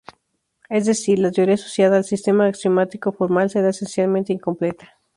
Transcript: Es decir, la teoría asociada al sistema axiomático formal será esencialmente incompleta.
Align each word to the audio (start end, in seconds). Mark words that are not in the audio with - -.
Es 0.67 0.87
decir, 0.87 1.19
la 1.19 1.29
teoría 1.29 1.53
asociada 1.53 1.97
al 1.97 2.03
sistema 2.03 2.47
axiomático 2.47 3.11
formal 3.11 3.51
será 3.51 3.69
esencialmente 3.69 4.33
incompleta. 4.33 4.99